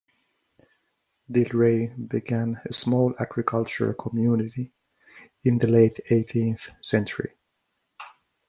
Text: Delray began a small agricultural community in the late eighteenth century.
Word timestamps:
Delray 1.31 2.09
began 2.09 2.59
a 2.67 2.73
small 2.73 3.13
agricultural 3.19 3.93
community 3.93 4.71
in 5.43 5.59
the 5.59 5.67
late 5.67 5.99
eighteenth 6.09 6.71
century. 6.81 7.33